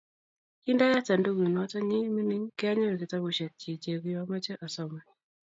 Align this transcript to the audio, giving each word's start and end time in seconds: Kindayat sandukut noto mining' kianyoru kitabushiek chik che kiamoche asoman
Kindayat 0.63 1.05
sandukut 1.07 1.49
noto 1.51 1.77
mining' 2.15 2.51
kianyoru 2.57 2.95
kitabushiek 3.01 3.51
chik 3.61 3.79
che 3.83 3.93
kiamoche 4.03 4.53
asoman 4.65 5.07